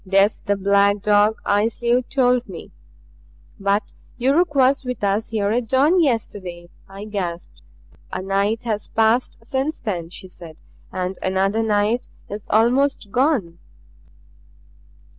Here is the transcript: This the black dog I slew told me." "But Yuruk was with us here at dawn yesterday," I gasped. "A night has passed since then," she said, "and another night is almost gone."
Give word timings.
This 0.03 0.39
the 0.39 0.55
black 0.57 1.03
dog 1.03 1.39
I 1.45 1.67
slew 1.67 2.01
told 2.01 2.49
me." 2.49 2.71
"But 3.59 3.91
Yuruk 4.17 4.55
was 4.55 4.83
with 4.83 5.03
us 5.03 5.29
here 5.29 5.51
at 5.51 5.67
dawn 5.67 6.01
yesterday," 6.01 6.71
I 6.89 7.05
gasped. 7.05 7.61
"A 8.11 8.23
night 8.23 8.63
has 8.63 8.87
passed 8.87 9.37
since 9.45 9.79
then," 9.79 10.09
she 10.09 10.27
said, 10.27 10.57
"and 10.91 11.19
another 11.21 11.61
night 11.61 12.07
is 12.29 12.47
almost 12.49 13.11
gone." 13.11 13.59